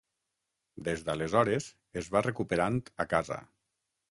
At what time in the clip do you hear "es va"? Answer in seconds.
2.03-2.25